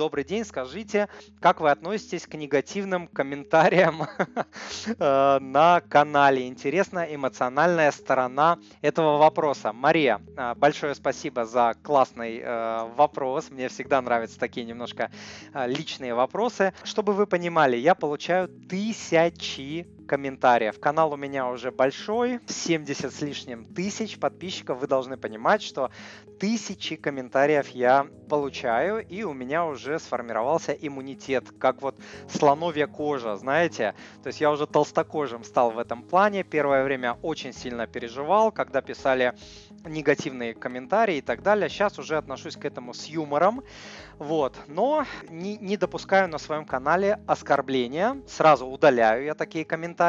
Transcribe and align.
добрый 0.00 0.24
день, 0.24 0.46
скажите, 0.46 1.10
как 1.40 1.60
вы 1.60 1.70
относитесь 1.70 2.26
к 2.26 2.32
негативным 2.32 3.06
комментариям 3.06 4.04
э, 4.86 5.38
на 5.38 5.82
канале? 5.82 6.48
Интересна 6.48 7.00
эмоциональная 7.00 7.92
сторона 7.92 8.58
этого 8.80 9.18
вопроса. 9.18 9.74
Мария, 9.74 10.22
э, 10.38 10.54
большое 10.54 10.94
спасибо 10.94 11.44
за 11.44 11.74
классный 11.82 12.40
э, 12.42 12.88
вопрос. 12.96 13.50
Мне 13.50 13.68
всегда 13.68 14.00
нравятся 14.00 14.40
такие 14.40 14.64
немножко 14.64 15.10
личные 15.66 16.14
вопросы. 16.14 16.72
Чтобы 16.82 17.12
вы 17.12 17.26
понимали, 17.26 17.76
я 17.76 17.94
получаю 17.94 18.48
тысячи 18.48 19.86
комментариев. 20.10 20.80
Канал 20.80 21.12
у 21.12 21.16
меня 21.16 21.46
уже 21.46 21.70
большой, 21.70 22.40
70 22.48 23.14
с 23.14 23.22
лишним 23.22 23.64
тысяч 23.64 24.18
подписчиков. 24.18 24.80
Вы 24.80 24.88
должны 24.88 25.16
понимать, 25.16 25.62
что 25.62 25.92
тысячи 26.40 26.96
комментариев 26.96 27.68
я 27.68 28.08
получаю, 28.28 29.06
и 29.06 29.22
у 29.22 29.32
меня 29.32 29.64
уже 29.64 30.00
сформировался 30.00 30.72
иммунитет, 30.72 31.44
как 31.60 31.80
вот 31.80 31.94
слоновья 32.28 32.88
кожа, 32.88 33.36
знаете. 33.36 33.94
То 34.24 34.28
есть 34.28 34.40
я 34.40 34.50
уже 34.50 34.66
толстокожим 34.66 35.44
стал 35.44 35.70
в 35.70 35.78
этом 35.78 36.02
плане. 36.02 36.42
Первое 36.42 36.82
время 36.82 37.16
очень 37.22 37.52
сильно 37.52 37.86
переживал, 37.86 38.50
когда 38.50 38.82
писали 38.82 39.34
негативные 39.84 40.54
комментарии 40.54 41.18
и 41.18 41.22
так 41.22 41.42
далее. 41.42 41.68
Сейчас 41.68 41.98
уже 42.00 42.16
отношусь 42.16 42.56
к 42.56 42.64
этому 42.64 42.94
с 42.94 43.04
юмором. 43.04 43.62
Вот. 44.18 44.56
Но 44.66 45.06
не, 45.28 45.56
не 45.56 45.76
допускаю 45.76 46.28
на 46.28 46.38
своем 46.38 46.64
канале 46.64 47.20
оскорбления. 47.26 48.16
Сразу 48.26 48.66
удаляю 48.66 49.24
я 49.24 49.34
такие 49.34 49.64
комментарии. 49.64 49.99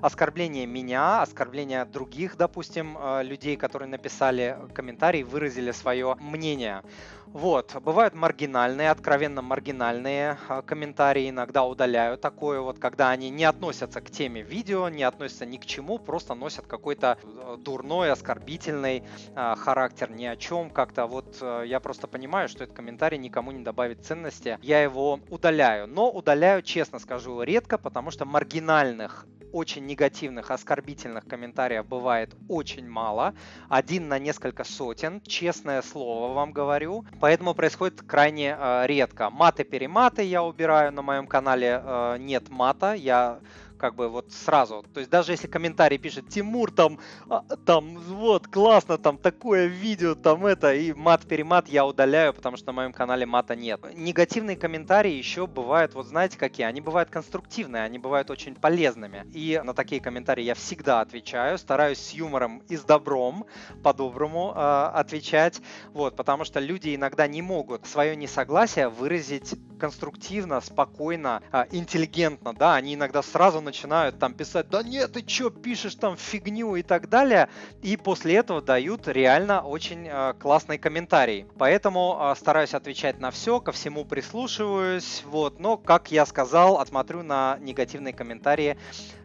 Оскорбления 0.00 0.66
меня, 0.66 1.20
оскорбления 1.20 1.84
других, 1.84 2.38
допустим, 2.38 2.96
э, 2.98 3.22
людей, 3.24 3.56
которые 3.56 3.88
написали 3.88 4.56
комментарий, 4.72 5.22
выразили 5.22 5.72
свое 5.72 6.16
мнение. 6.18 6.82
Вот, 7.26 7.76
бывают 7.82 8.14
маргинальные, 8.14 8.90
откровенно 8.90 9.42
маргинальные 9.42 10.38
э, 10.48 10.62
комментарии, 10.64 11.28
иногда 11.28 11.64
удаляю 11.64 12.16
такое 12.16 12.60
вот, 12.60 12.78
когда 12.78 13.10
они 13.10 13.28
не 13.28 13.44
относятся 13.44 14.00
к 14.00 14.10
теме 14.10 14.40
видео, 14.40 14.88
не 14.88 15.02
относятся 15.02 15.44
ни 15.44 15.58
к 15.58 15.66
чему, 15.66 15.98
просто 15.98 16.34
носят 16.34 16.66
какой-то 16.66 17.18
э, 17.22 17.56
дурной, 17.58 18.10
оскорбительный 18.10 19.02
характер 19.34 20.10
ни 20.10 20.24
о 20.24 20.36
чем, 20.36 20.70
как-то 20.70 21.06
вот 21.06 21.42
я 21.64 21.80
просто 21.80 22.06
понимаю, 22.06 22.48
что 22.48 22.64
этот 22.64 22.74
комментарий 22.74 23.18
никому 23.18 23.52
не 23.52 23.62
добавит 23.62 24.06
ценности, 24.06 24.58
я 24.62 24.82
его 24.82 25.20
удаляю, 25.28 25.86
но 25.86 26.10
удаляю, 26.10 26.62
честно 26.62 26.98
скажу, 26.98 27.42
редко, 27.42 27.76
потому 27.76 28.10
что 28.10 28.24
маргинальных 28.24 29.17
очень 29.52 29.86
негативных, 29.86 30.50
оскорбительных 30.50 31.26
комментариев 31.26 31.86
бывает 31.86 32.34
очень 32.48 32.88
мало. 32.88 33.34
Один 33.68 34.08
на 34.08 34.18
несколько 34.18 34.64
сотен, 34.64 35.20
честное 35.22 35.82
слово 35.82 36.34
вам 36.34 36.52
говорю. 36.52 37.04
Поэтому 37.20 37.54
происходит 37.54 38.02
крайне 38.02 38.56
э, 38.58 38.86
редко. 38.86 39.30
Маты-перематы 39.30 40.22
я 40.22 40.42
убираю 40.42 40.92
на 40.92 41.02
моем 41.02 41.26
канале, 41.26 41.80
э, 41.82 42.16
нет 42.18 42.48
мата. 42.50 42.94
Я 42.94 43.40
как 43.78 43.94
бы 43.94 44.08
вот 44.08 44.32
сразу. 44.32 44.84
То 44.92 45.00
есть 45.00 45.10
даже 45.10 45.32
если 45.32 45.46
комментарий 45.46 45.98
пишет 45.98 46.28
Тимур 46.28 46.70
там, 46.70 46.98
а, 47.28 47.42
там 47.64 47.96
вот 47.98 48.48
классно, 48.48 48.98
там 48.98 49.16
такое 49.16 49.66
видео, 49.66 50.14
там 50.14 50.44
это, 50.44 50.74
и 50.74 50.92
мат-перемат 50.92 51.68
я 51.68 51.86
удаляю, 51.86 52.34
потому 52.34 52.56
что 52.56 52.66
на 52.66 52.72
моем 52.72 52.92
канале 52.92 53.24
мата 53.24 53.56
нет. 53.56 53.80
Негативные 53.94 54.56
комментарии 54.56 55.12
еще 55.12 55.46
бывают, 55.46 55.94
вот 55.94 56.06
знаете 56.06 56.36
какие? 56.36 56.66
Они 56.66 56.80
бывают 56.80 57.10
конструктивные, 57.10 57.84
они 57.84 57.98
бывают 57.98 58.30
очень 58.30 58.54
полезными. 58.54 59.26
И 59.32 59.60
на 59.64 59.74
такие 59.74 60.00
комментарии 60.00 60.42
я 60.42 60.54
всегда 60.54 61.00
отвечаю, 61.00 61.58
стараюсь 61.58 61.98
с 61.98 62.10
юмором 62.10 62.62
и 62.68 62.76
с 62.76 62.82
добром, 62.82 63.46
по-доброму 63.82 64.52
э, 64.54 64.90
отвечать, 64.94 65.60
вот, 65.92 66.16
потому 66.16 66.44
что 66.44 66.60
люди 66.60 66.94
иногда 66.94 67.26
не 67.26 67.42
могут 67.42 67.86
свое 67.86 68.16
несогласие 68.16 68.88
выразить 68.88 69.54
конструктивно, 69.78 70.60
спокойно, 70.60 71.42
э, 71.52 71.64
интеллигентно, 71.70 72.54
да, 72.54 72.74
они 72.74 72.94
иногда 72.94 73.22
сразу 73.22 73.60
начинают 73.68 74.18
там 74.18 74.34
писать, 74.34 74.68
да 74.70 74.82
нет, 74.82 75.12
ты 75.12 75.24
что 75.26 75.50
пишешь 75.50 75.94
там 75.94 76.16
фигню 76.16 76.76
и 76.76 76.82
так 76.82 77.08
далее, 77.08 77.48
и 77.82 77.96
после 77.96 78.36
этого 78.36 78.62
дают 78.62 79.08
реально 79.08 79.62
очень 79.62 80.08
э, 80.08 80.34
классный 80.38 80.78
комментарий. 80.78 81.46
Поэтому 81.58 82.18
э, 82.18 82.34
стараюсь 82.38 82.74
отвечать 82.74 83.20
на 83.20 83.30
все, 83.30 83.60
ко 83.60 83.72
всему 83.72 84.04
прислушиваюсь, 84.04 85.22
вот, 85.26 85.60
но, 85.60 85.76
как 85.76 86.10
я 86.10 86.24
сказал, 86.26 86.78
отсмотрю 86.78 87.22
на 87.22 87.58
негативные 87.60 88.14
комментарии 88.14 88.78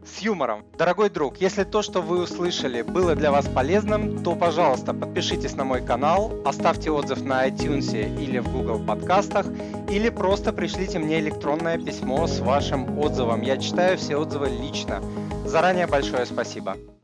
с 0.06 0.20
юмором. 0.20 0.66
Дорогой 0.78 1.10
друг, 1.10 1.38
если 1.38 1.64
то, 1.64 1.82
что 1.82 2.02
вы 2.02 2.22
услышали, 2.22 2.82
было 2.82 3.16
для 3.16 3.32
вас 3.32 3.48
полезным, 3.48 4.24
то, 4.24 4.36
пожалуйста, 4.36 4.94
подпишитесь 4.94 5.56
на 5.56 5.64
мой 5.64 5.82
канал, 5.86 6.34
оставьте 6.46 6.92
отзыв 6.92 7.22
на 7.22 7.48
iTunes 7.48 7.94
или 8.22 8.40
в 8.40 8.52
Google 8.52 8.86
подкастах, 8.86 9.46
или 9.94 10.10
просто 10.10 10.52
пришлите 10.52 10.98
мне 10.98 11.20
электронное 11.20 11.78
письмо 11.78 12.26
с 12.26 12.40
вашим 12.40 12.98
отзывом. 12.98 13.42
Я 13.42 13.58
читаю 13.58 13.98
все 13.98 14.18
отзывы 14.18 14.50
лично. 14.50 15.04
Заранее 15.46 15.86
большое 15.86 16.26
спасибо. 16.26 16.78